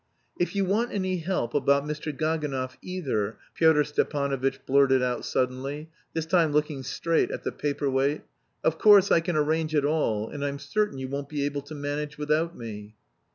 [0.39, 2.11] "If you want any help about Mr.
[2.11, 8.21] Gaganov either," Pyotr Stepanovitch blurted out suddenly, this time looking straight at the paper weight,
[8.63, 11.75] "of course I can arrange it all, and I'm certain you won't be able to
[11.75, 12.95] manage without me."